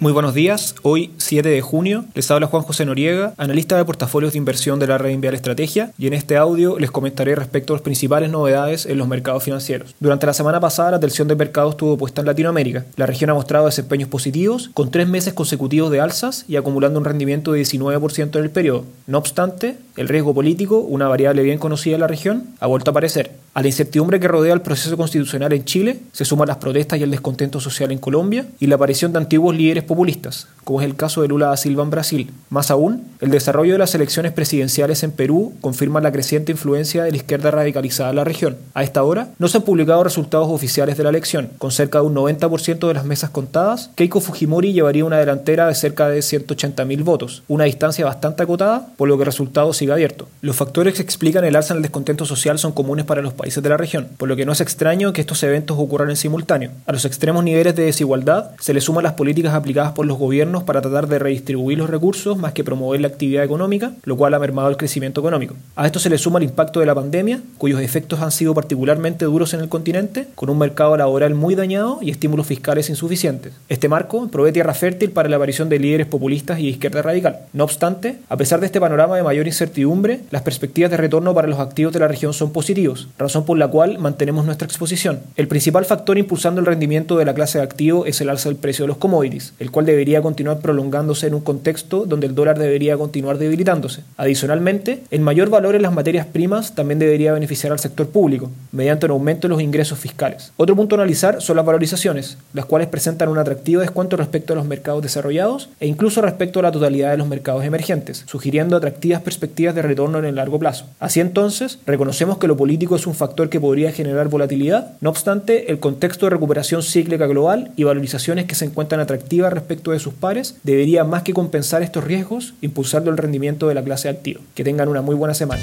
[0.00, 4.32] Muy buenos días, hoy 7 de junio les habla Juan José Noriega, analista de portafolios
[4.32, 7.76] de inversión de la red Invial Estrategia y en este audio les comentaré respecto a
[7.76, 9.94] las principales novedades en los mercados financieros.
[10.00, 12.84] Durante la semana pasada la atención del mercado estuvo puesta en Latinoamérica.
[12.96, 17.04] La región ha mostrado desempeños positivos con tres meses consecutivos de alzas y acumulando un
[17.04, 18.84] rendimiento de 19% en el periodo.
[19.06, 22.92] No obstante, el riesgo político, una variable bien conocida en la región, ha vuelto a
[22.92, 23.43] aparecer.
[23.56, 27.04] A la incertidumbre que rodea el proceso constitucional en Chile se suman las protestas y
[27.04, 30.96] el descontento social en Colombia y la aparición de antiguos líderes populistas, como es el
[30.96, 32.32] caso de Lula da Silva en Brasil.
[32.50, 37.12] Más aún, el desarrollo de las elecciones presidenciales en Perú confirma la creciente influencia de
[37.12, 38.56] la izquierda radicalizada en la región.
[38.74, 41.50] A esta hora, no se han publicado resultados oficiales de la elección.
[41.58, 45.76] Con cerca de un 90% de las mesas contadas, Keiko Fujimori llevaría una delantera de
[45.76, 50.26] cerca de 180.000 votos, una distancia bastante acotada, por lo que el resultado sigue abierto.
[50.40, 53.43] Los factores que explican el alza en el descontento social son comunes para los países
[53.44, 56.70] de la región, por lo que no es extraño que estos eventos ocurran en simultáneo.
[56.86, 60.62] A los extremos niveles de desigualdad se le suman las políticas aplicadas por los gobiernos
[60.62, 64.38] para tratar de redistribuir los recursos más que promover la actividad económica, lo cual ha
[64.38, 65.54] mermado el crecimiento económico.
[65.76, 69.26] A esto se le suma el impacto de la pandemia, cuyos efectos han sido particularmente
[69.26, 73.52] duros en el continente, con un mercado laboral muy dañado y estímulos fiscales insuficientes.
[73.68, 77.40] Este marco provee tierra fértil para la aparición de líderes populistas y izquierda radical.
[77.52, 81.46] No obstante, a pesar de este panorama de mayor incertidumbre, las perspectivas de retorno para
[81.46, 85.20] los activos de la región son positivos, razón por la cual mantenemos nuestra exposición.
[85.36, 88.58] El principal factor impulsando el rendimiento de la clase de activo es el alza del
[88.58, 92.58] precio de los commodities, el cual debería continuar prolongándose en un contexto donde el dólar
[92.58, 94.02] debería continuar debilitándose.
[94.16, 99.06] Adicionalmente, el mayor valor en las materias primas también debería beneficiar al sector público, mediante
[99.06, 100.52] un aumento de los ingresos fiscales.
[100.56, 104.56] Otro punto a analizar son las valorizaciones, las cuales presentan un atractivo descuento respecto a
[104.56, 109.22] los mercados desarrollados e incluso respecto a la totalidad de los mercados emergentes, sugiriendo atractivas
[109.22, 110.86] perspectivas de retorno en el largo plazo.
[111.00, 115.70] Así entonces, reconocemos que lo político es un factor que podría generar volatilidad, no obstante,
[115.70, 120.12] el contexto de recuperación cíclica global y valorizaciones que se encuentran atractivas respecto de sus
[120.12, 124.42] pares debería más que compensar estos riesgos, impulsando el rendimiento de la clase activa.
[124.54, 125.62] Que tengan una muy buena semana.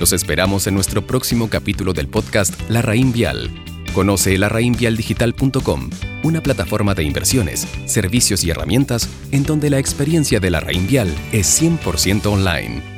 [0.00, 3.50] Los esperamos en nuestro próximo capítulo del podcast La Raín Vial.
[3.92, 5.90] Conoce larraínvialdigital.com,
[6.24, 11.14] una plataforma de inversiones, servicios y herramientas en donde la experiencia de la Raín Vial
[11.32, 12.97] es 100% online.